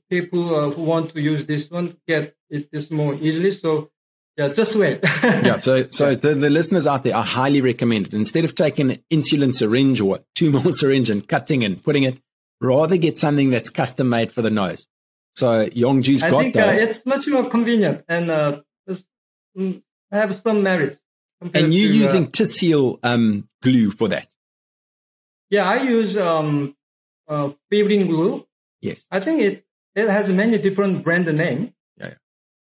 [0.10, 3.52] people uh, who want to use this one get it this more easily.
[3.52, 3.91] So
[4.38, 4.99] yeah, just wait.
[5.23, 8.13] yeah, so so the, the, listeners out there, I highly recommend it.
[8.13, 12.21] Instead of taking an insulin syringe or two more syringe and cutting and putting it,
[12.62, 14.88] rather get something that's custom made for the nose.
[15.34, 18.62] So Yongju's got I think, uh, it's much more convenient and uh,
[19.58, 20.99] mm, have some merits.
[21.41, 24.28] And you're to, using uh, TISSEEL um, glue for that?
[25.49, 26.75] Yeah, I use um,
[27.28, 28.45] uh, glue.
[28.82, 29.06] Yes.
[29.10, 29.65] I think it,
[29.99, 31.73] it has many different brand name.
[31.97, 32.13] Yeah.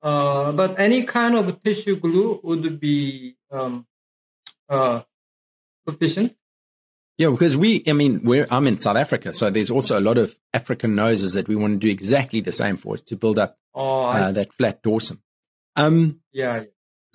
[0.03, 3.87] Uh, but any kind of tissue glue would be um,
[4.69, 5.03] uh,
[5.87, 6.37] sufficient.
[7.19, 10.19] Yeah, because we, I mean, we're, I'm in South Africa, so there's also a lot
[10.19, 13.39] of African noses that we want to do exactly the same for us to build
[13.39, 15.21] up oh, uh, that flat dorsum.
[15.77, 16.65] Um, yeah.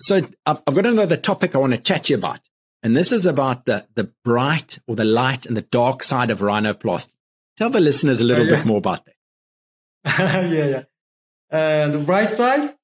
[0.00, 2.40] So I've, I've got another topic I want to chat to you about,
[2.82, 6.38] and this is about the the bright or the light and the dark side of
[6.38, 7.12] rhinoplasty.
[7.56, 8.56] Tell the listeners a little uh, yeah.
[8.58, 9.14] bit more about that.
[10.18, 10.82] yeah,
[11.50, 11.86] yeah.
[11.88, 12.74] The bright side,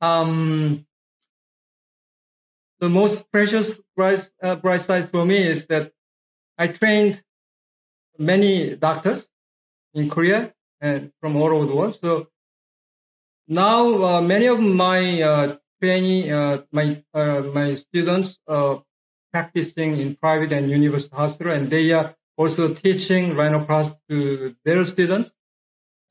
[0.00, 0.86] um,
[2.80, 5.92] the most precious bright, uh, bright side for me is that
[6.58, 7.22] I trained
[8.18, 9.28] many doctors
[9.94, 11.98] in Korea and from all over the world.
[12.00, 12.28] So
[13.46, 18.82] now uh, many of my uh, uh, my uh, my students are
[19.32, 25.32] practicing in private and university hospital, and they are also teaching rhinoplasty to their students.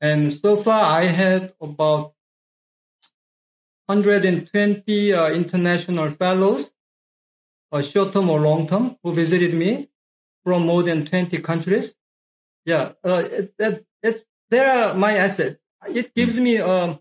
[0.02, 2.14] And so far, I had about
[3.86, 6.70] 120 uh, international fellows,
[7.70, 9.90] uh, short term or long term, who visited me
[10.42, 11.94] from more than 20 countries.
[12.64, 15.60] Yeah, uh, it, it, it's they're my asset.
[15.88, 16.98] It gives me a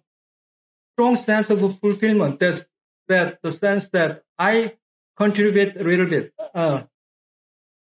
[0.94, 2.40] strong sense of fulfillment.
[2.40, 2.66] That's
[3.08, 4.76] that the sense that I
[5.18, 6.84] contribute a little bit uh,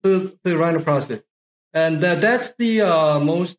[0.03, 1.23] to the rhinoplasty,
[1.73, 3.57] and that, that's the uh, most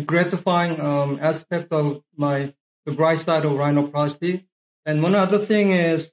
[0.00, 2.54] gratifying um, aspect of my
[2.86, 4.44] the bright side of rhinoplasty.
[4.84, 6.12] And one other thing is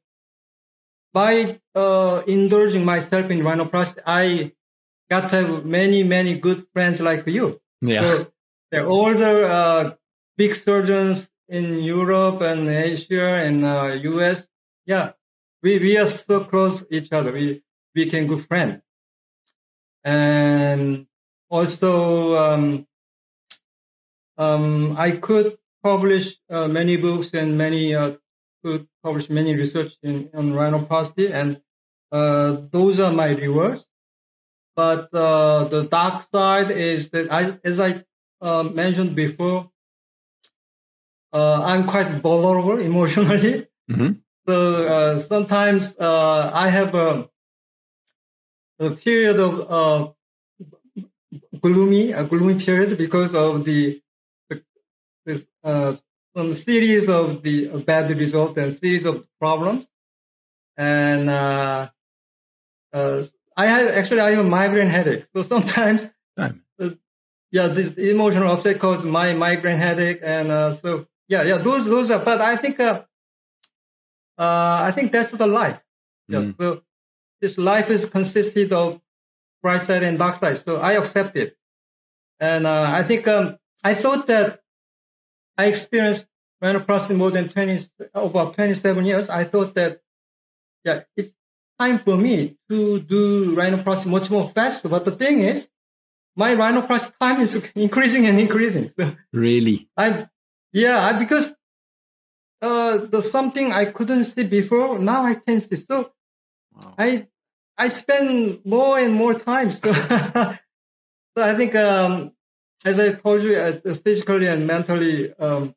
[1.14, 4.52] by uh, indulging myself in rhinoplasty, I
[5.10, 7.60] got to have many, many good friends like you.
[7.82, 8.02] Yeah.
[8.02, 8.32] So
[8.72, 9.94] they're older, uh,
[10.38, 14.48] big surgeons in Europe and Asia and uh, US.
[14.86, 15.14] Yeah,
[15.64, 17.32] we, we are so close to each other.
[17.32, 17.64] We
[17.94, 18.82] became good friends.
[20.04, 21.08] And
[21.50, 22.88] also, um,
[24.40, 28.14] um, I could publish uh, many books and many uh,
[28.64, 31.62] could publish many research in on rhinoplasty, and
[32.12, 33.86] uh, those are my rewards.
[34.76, 38.06] But uh, the dark side is that, I, as I
[38.42, 39.70] uh, mentioned before,
[41.34, 43.68] uh, I'm quite vulnerable emotionally.
[43.92, 44.12] Mm-hmm.
[44.48, 47.30] So sometimes I have a,
[48.80, 50.16] a period of
[51.62, 54.02] gloomy, a gloomy period because of the
[55.30, 55.96] this uh,
[56.36, 59.88] some series of the bad results and series of problems.
[60.78, 61.90] And uh,
[62.94, 63.24] uh,
[63.56, 66.50] I have actually I have a migraine headache, so sometimes uh,
[67.52, 72.10] yeah, the emotional upset causes my migraine headache, and uh, so yeah, yeah, those those
[72.12, 72.24] are.
[72.24, 73.04] But I think uh,
[74.38, 75.80] I think that's the life.
[76.28, 76.58] Yeah, mm.
[76.58, 76.82] so
[77.42, 79.02] this life is consisted of
[79.62, 80.58] bright side and dark side.
[80.60, 81.58] So I accept it.
[82.40, 84.62] And uh, I think um, I thought that
[85.60, 86.26] I experienced
[86.64, 89.30] rhinoplasty more than 20, about 27 years.
[89.30, 90.00] I thought that,
[90.86, 91.34] yeah, it's
[91.78, 94.88] time for me to do rhinoplasty much more faster.
[94.88, 95.68] But the thing is,
[96.34, 98.90] my rhinoplasty time is increasing and increasing.
[98.98, 99.90] So really?
[99.98, 100.28] I,
[100.72, 101.54] yeah, I, because
[102.62, 105.76] uh, the something I couldn't see before, now I can see.
[105.76, 106.14] So
[106.74, 106.94] wow.
[106.98, 107.28] I
[107.78, 109.72] I spend more and more time.
[109.72, 109.92] So,
[111.34, 112.32] so I think, um,
[112.86, 115.76] as I told you, it's physically and mentally um,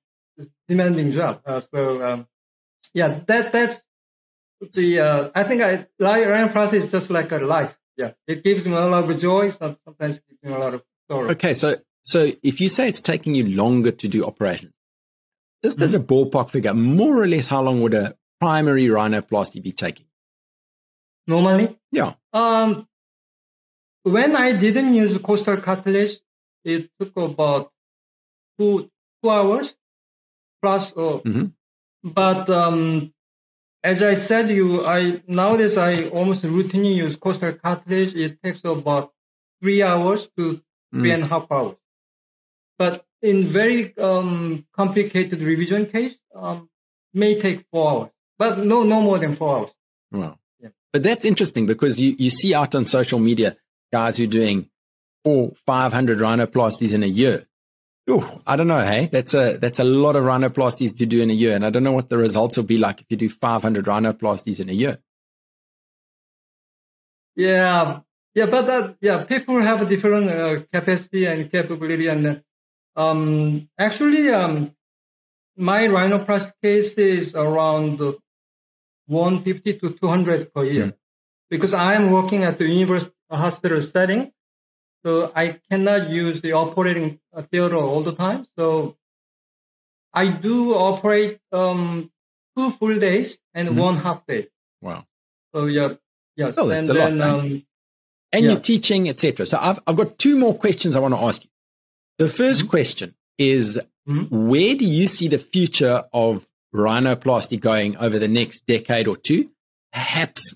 [0.68, 1.40] demanding job.
[1.44, 2.26] Uh, so, um,
[2.94, 3.82] yeah, that that's
[4.60, 5.00] the.
[5.00, 7.76] Uh, I think I rhinoplasty is just like a life.
[7.96, 9.50] Yeah, it gives me a lot of joy.
[9.50, 11.30] Sometimes it gives me a lot of sorrow.
[11.30, 14.74] Okay, so so if you say it's taking you longer to do operations,
[15.62, 15.84] just mm-hmm.
[15.84, 20.06] as a ballpark figure, more or less, how long would a primary rhinoplasty be taking?
[21.26, 21.78] normally?
[21.90, 22.14] Yeah.
[22.32, 22.88] Um,
[24.02, 26.18] when I didn't use costal cartilage,
[26.64, 27.72] it took about
[28.59, 28.90] two
[29.22, 29.75] two hours
[30.61, 30.92] plus.
[30.92, 31.46] Uh, mm-hmm.
[32.05, 33.12] But um,
[33.83, 38.14] as I said, you I nowadays I almost routinely use costal cartilage.
[38.14, 39.12] It takes about
[39.61, 40.61] three hours to
[40.92, 41.14] three mm.
[41.14, 41.77] and a half hours.
[42.79, 46.68] But in very um, complicated revision case, um,
[47.14, 49.70] may take four hours, but no, no more than four hours.
[50.11, 50.38] Wow.
[50.92, 53.57] But that's interesting because you, you see out on social media
[53.90, 54.68] guys who are doing
[55.24, 57.46] four, 500 rhinoplasties in a year.
[58.08, 58.85] Oh, I don't know.
[58.85, 61.54] Hey, that's a, that's a lot of rhinoplasties to do in a year.
[61.54, 64.58] And I don't know what the results will be like if you do 500 rhinoplasties
[64.58, 64.98] in a year.
[67.37, 68.00] Yeah.
[68.35, 68.46] Yeah.
[68.46, 72.08] But that, yeah, people have a different uh, capacity and capability.
[72.08, 72.42] And,
[72.96, 74.74] um, actually, um,
[75.56, 78.00] my rhinoplasty case is around
[79.06, 80.87] 150 to 200 per year.
[80.87, 80.94] Mm.
[81.50, 84.32] Because I am working at the university hospital setting,
[85.04, 88.46] so I cannot use the operating theater all the time.
[88.56, 88.96] So
[90.12, 92.10] I do operate um,
[92.56, 93.78] two full days and mm-hmm.
[93.78, 94.48] one half day.
[94.80, 95.04] Wow.
[95.54, 95.94] So yeah,
[96.36, 96.54] yes.
[96.56, 97.28] Oh, that's and a then, lot.
[97.28, 97.66] Um,
[98.32, 98.52] and yeah.
[98.52, 99.46] you're teaching, etc.
[99.46, 101.50] So I've I've got two more questions I want to ask you.
[102.18, 102.68] The 1st mm-hmm.
[102.68, 104.48] question is, mm-hmm.
[104.48, 109.50] where do you see the future of rhinoplasty going over the next decade or two.
[109.92, 110.54] Perhaps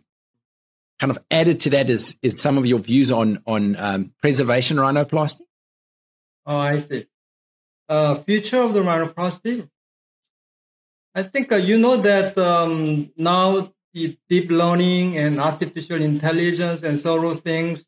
[0.98, 4.76] kind of added to that is, is some of your views on, on um, preservation
[4.78, 5.42] rhinoplasty.
[6.46, 7.06] Oh, I see.
[7.88, 9.68] Uh, future of the rhinoplasty.
[11.14, 16.98] I think uh, you know that um, now the deep learning and artificial intelligence and
[16.98, 17.86] several things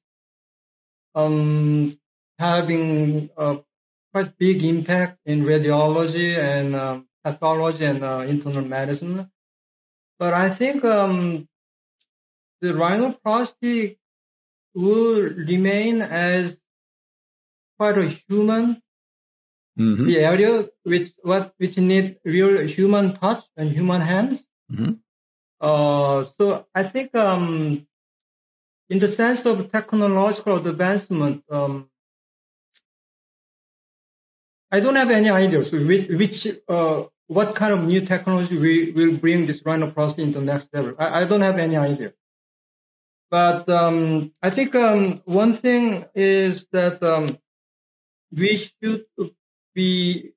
[1.15, 1.99] um,
[2.39, 3.59] having a
[4.13, 9.31] quite big impact in radiology and um, pathology and uh, internal medicine.
[10.19, 11.48] But I think um,
[12.61, 13.99] the rhinoplasty
[14.75, 16.61] will remain as
[17.79, 18.83] quite a human
[19.79, 20.07] mm-hmm.
[20.07, 24.45] the area which what which need real human touch and human hands.
[24.71, 24.93] Mm-hmm.
[25.61, 27.87] Uh, so I think um,
[28.91, 31.89] in the sense of technological advancement, um,
[34.71, 39.17] I don't have any ideas which, which uh, what kind of new technology we will
[39.17, 40.95] bring this rhinoplasty into the next level.
[40.99, 42.13] I, I don't have any idea.
[43.31, 47.39] But um, I think um, one thing is that um,
[48.33, 49.05] we should
[49.75, 50.33] be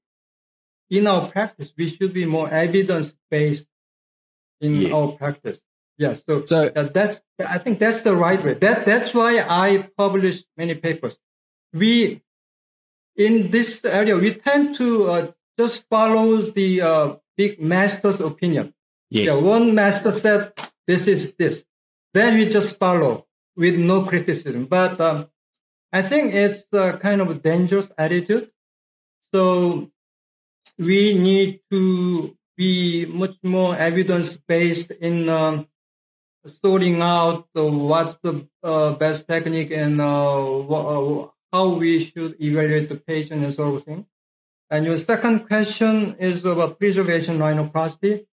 [0.90, 1.74] in our practice.
[1.78, 3.68] We should be more evidence based
[4.60, 4.94] in yes.
[4.94, 5.62] our practice.
[5.98, 6.14] Yeah.
[6.14, 8.56] So, so that's, I think that's the right way.
[8.56, 11.18] That, that's why I publish many papers.
[11.74, 12.22] We,
[13.16, 18.74] in this area, we tend to uh, just follow the uh, big master's opinion.
[19.10, 19.28] Yes.
[19.28, 20.54] Yeah, one master said
[20.88, 21.66] this is this.
[22.14, 24.66] Then we just follow with no criticism.
[24.66, 25.28] But um,
[25.94, 28.52] I think it's a kind of a dangerous attitude.
[29.34, 29.92] So
[30.78, 35.68] we need to be much more evidence based in um,
[36.46, 42.96] sorting out what's the uh, best technique and uh, uh, how we should evaluate the
[42.96, 44.06] patient and sort of thing.
[44.70, 48.26] And your second question is about preservation rhinoplasty.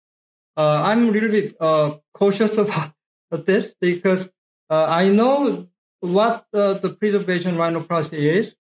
[0.57, 2.93] Uh, I'm really uh, cautious about
[3.37, 4.29] this because
[4.71, 5.69] uh, I know
[6.01, 8.57] what the preservation rhinoplasty is.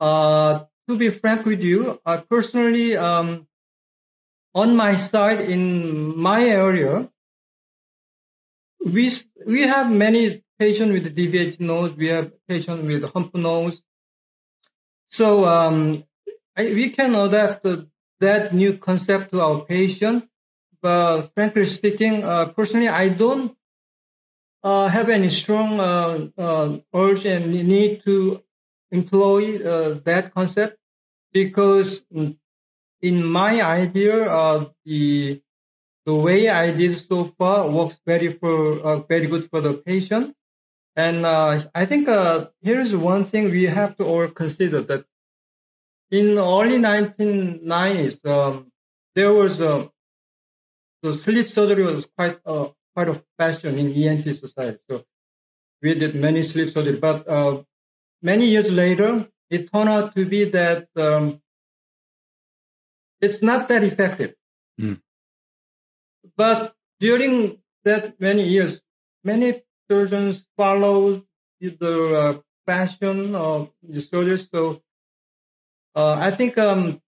[0.00, 3.46] to be frank with you, I personally, um,
[4.54, 7.08] on my side in my area,
[8.84, 9.12] we
[9.46, 11.94] we have many patients with deviated nose.
[11.96, 13.82] We have patients with hump nose.
[15.08, 16.04] So um,
[16.56, 17.66] I, we can adapt
[18.20, 20.28] that new concept to our patient.
[20.82, 23.56] But frankly speaking, uh, personally, I don't
[24.62, 28.42] uh, have any strong uh, uh urge and need to
[28.90, 30.78] employ uh, that concept
[31.32, 32.02] because
[33.02, 35.42] in my idea, uh, the
[36.06, 40.34] the way I did so far works very for uh, very good for the patient.
[40.96, 45.04] And uh, I think uh, here is one thing we have to all consider that
[46.10, 48.72] in the early 1990s, um,
[49.14, 49.88] there was a,
[51.02, 54.78] the sleep surgery was quite uh, quite a fashion in ENT society.
[54.88, 55.04] So
[55.82, 57.62] we did many sleep surgery, but uh,
[58.22, 61.40] many years later, it turned out to be that um,
[63.20, 64.34] it's not that effective.
[64.80, 65.00] Mm.
[66.36, 68.82] But during that many years,
[69.24, 71.24] many surgeons followed
[71.60, 74.38] the uh, fashion of the surgery.
[74.52, 74.82] So
[75.94, 77.00] uh, I think um,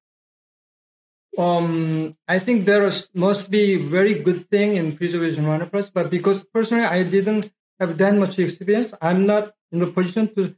[1.38, 6.44] um, I think there is, must be very good thing in preservation rhinoplasty, but because
[6.44, 10.54] personally I didn't have that much experience, I'm not in the position to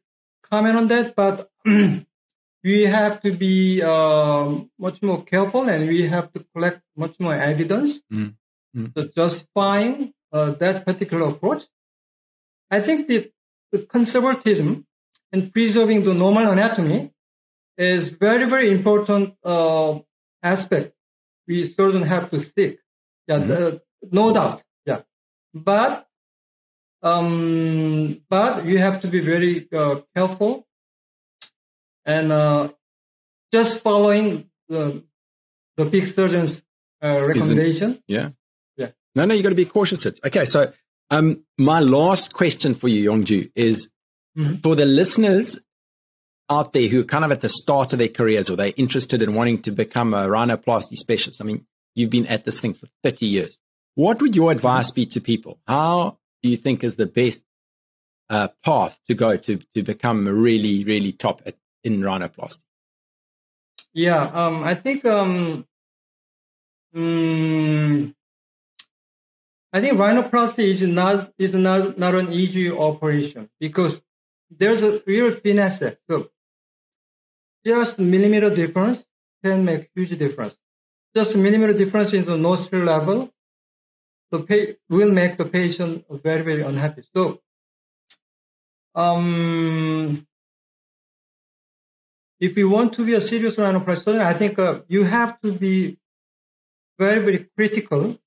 [0.50, 1.14] comment on that.
[1.14, 1.50] But
[2.64, 7.34] we have to be uh, much more careful, and we have to collect much more
[7.34, 8.34] evidence mm
[8.76, 8.94] mm.
[8.94, 11.64] to justifying uh, that particular approach.
[12.70, 13.30] I think the,
[13.72, 14.86] the conservatism
[15.32, 17.12] in preserving the normal anatomy
[17.76, 19.98] is very, very important uh,
[20.44, 20.94] aspect
[21.46, 22.80] we certainly have to stick.
[23.26, 23.48] Yeah, mm-hmm.
[23.48, 24.62] the, no doubt.
[24.86, 25.02] Yeah,
[25.52, 26.06] but
[27.02, 30.66] um, but you have to be very uh, careful
[32.04, 32.68] and uh,
[33.52, 35.02] just following the
[35.76, 36.62] the big surgeon's
[37.02, 38.02] uh, recommendation.
[38.06, 38.30] Yeah,
[38.76, 38.90] yeah.
[39.14, 40.06] no, no, you got to be cautious.
[40.06, 40.72] Okay, so
[41.10, 43.88] um, my last question for you, Yongju, is
[44.36, 44.56] mm-hmm.
[44.56, 45.58] for the listeners
[46.50, 49.22] out there who are kind of at the start of their careers or they're interested
[49.22, 51.40] in wanting to become a rhinoplasty specialist.
[51.40, 53.58] I mean, you've been at this thing for 30 years.
[53.94, 55.58] What would your advice be to people?
[55.66, 57.44] How do you think is the best
[58.28, 62.60] uh, path to go to, to become really, really top at, in rhinoplasty?
[63.92, 65.66] Yeah, um, I think um,
[66.94, 68.12] mm,
[69.72, 74.00] I think rhinoplasty is not is not, not an easy operation because
[74.50, 75.96] there's a real finesse.
[76.08, 76.30] So
[77.64, 79.04] just millimeter difference
[79.42, 80.56] can make huge difference.
[81.14, 83.30] Just millimeter difference in the nostril level,
[84.30, 87.02] the pa- will make the patient very very unhappy.
[87.14, 87.40] So,
[88.94, 90.26] um,
[92.40, 95.98] if you want to be a serious rhinoplasty, I think uh, you have to be
[96.98, 98.18] very very critical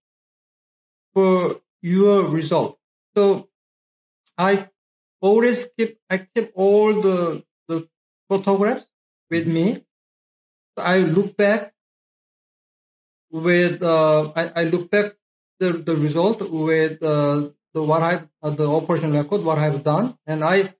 [1.13, 2.77] for your result.
[3.15, 3.49] So
[4.37, 4.69] I
[5.21, 7.87] always keep I keep all the the
[8.29, 8.87] photographs
[9.29, 9.83] with me.
[10.77, 11.73] I look back
[13.31, 15.13] with uh, I, I look back
[15.59, 20.15] the, the result with uh, the what I uh, the operation record what I've done
[20.25, 20.73] and I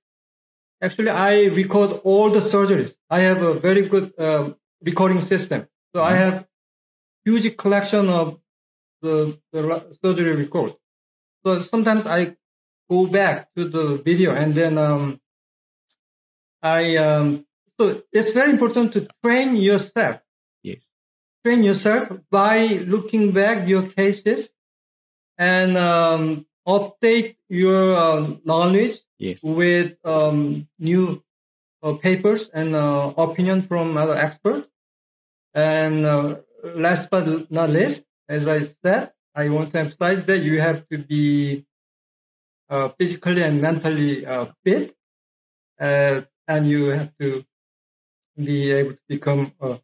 [0.81, 2.95] actually I record all the surgeries.
[3.09, 5.67] I have a very good uh, recording system.
[5.95, 6.45] So I have
[7.25, 8.39] huge collection of
[9.01, 10.75] the, the surgery record.
[11.43, 12.35] So sometimes I
[12.89, 15.19] go back to the video and then um,
[16.61, 17.46] I um,
[17.79, 20.19] so it's very important to train yourself.
[20.63, 20.89] Yes.
[21.45, 24.49] Train yourself by looking back your cases
[25.37, 29.39] and um, update your uh, knowledge yes.
[29.43, 31.23] with um, new
[31.83, 34.67] uh, papers and uh, opinion from other experts.
[35.53, 40.59] And uh, last but not least, as I said, I want to emphasize that you
[40.59, 41.65] have to be
[42.69, 44.95] uh, physically and mentally uh, fit,
[45.79, 47.45] uh, and you have to
[48.45, 49.79] be able to become a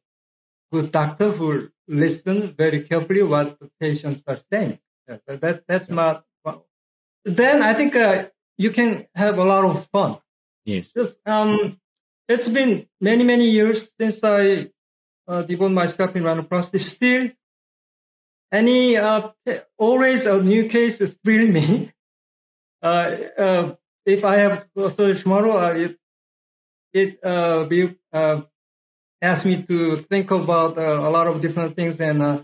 [0.72, 4.80] good doctor who listen very carefully what the patients are saying.
[5.08, 6.20] Yeah, that, that's my.
[7.26, 8.26] Then I think uh,
[8.58, 10.18] you can have a lot of fun.
[10.66, 10.95] Yes.
[11.26, 11.80] Um,
[12.28, 14.70] it's been many many years since I
[15.28, 16.80] uh, devote myself in rhinoplasty.
[16.80, 17.30] Still,
[18.51, 19.30] any uh,
[19.78, 21.91] always a new case thrill me.
[22.84, 23.76] Uh, uh,
[24.06, 25.97] if I have a surgery tomorrow, uh, it
[26.94, 28.41] it uh, will uh,
[29.22, 32.39] ask me to think about uh, a lot of different things and uh,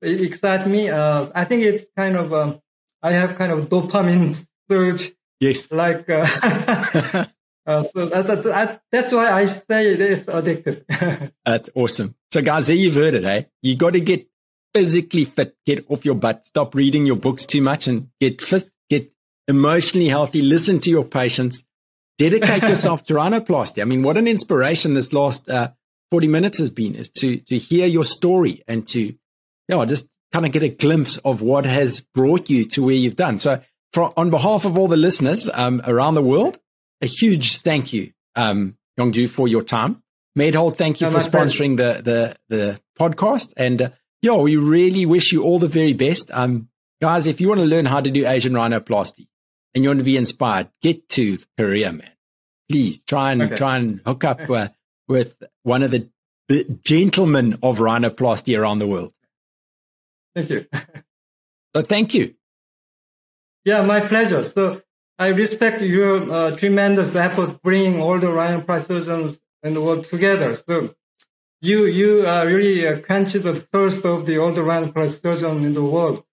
[0.00, 0.88] it excites me.
[0.88, 2.60] Uh, I think it's kind of um,
[3.02, 5.12] I have kind of dopamine surge.
[5.40, 5.70] Yes.
[5.70, 6.26] Like uh,
[7.66, 11.32] so that, that, that's why I say it's addictive.
[11.44, 12.14] that's awesome.
[12.32, 13.24] So guys, there you've heard it.
[13.24, 14.28] Hey, you got to get
[14.74, 18.70] physically fit, get off your butt, stop reading your books too much, and get fit,
[18.88, 19.12] get
[19.46, 20.42] emotionally healthy.
[20.42, 21.64] Listen to your patients.
[22.30, 23.82] Dedicate yourself to rhinoplasty.
[23.82, 25.72] I mean, what an inspiration this last uh,
[26.12, 29.16] 40 minutes has been is to, to hear your story and to, you
[29.68, 33.16] know, just kind of get a glimpse of what has brought you to where you've
[33.16, 33.38] done.
[33.38, 33.60] So
[33.92, 36.60] for, on behalf of all the listeners um, around the world,
[37.00, 40.00] a huge thank you, um, Yongju, for your time.
[40.38, 43.52] Medhold, thank you no, for sponsoring the, the, the podcast.
[43.56, 46.30] And, uh, yo, we really wish you all the very best.
[46.32, 46.68] Um,
[47.00, 49.26] guys, if you want to learn how to do Asian rhinoplasty
[49.74, 52.11] and you want to be inspired, get to Korea, man.
[52.68, 53.56] Please try and, okay.
[53.56, 54.68] try and hook up uh,
[55.08, 56.08] with one of the,
[56.48, 59.12] the gentlemen of rhinoplasty around the world.
[60.34, 60.66] Thank you.
[61.74, 62.34] so thank you.
[63.64, 64.42] Yeah, my pleasure.
[64.44, 64.82] So
[65.18, 70.56] I respect your uh, tremendous effort bringing all the rhinoplasty surgeons in the world together.
[70.56, 70.94] So
[71.60, 75.74] you you are really uh, quench the thirst of the all the rhinoplasty surgeon in
[75.74, 76.24] the world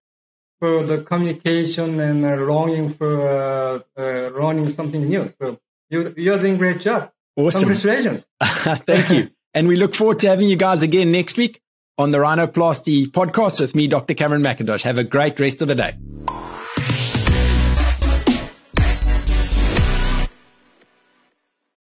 [0.58, 5.28] for the communication and uh, longing for uh, uh, learning something new.
[5.40, 5.60] So
[5.90, 7.10] you you're doing great job.
[7.36, 7.62] Awesome.
[7.62, 8.26] Congratulations.
[8.42, 9.30] Thank you.
[9.54, 11.60] and we look forward to having you guys again next week
[11.98, 14.14] on the Rhinoplasty podcast with me, Dr.
[14.14, 14.82] Cameron McIntosh.
[14.82, 15.94] Have a great rest of the day.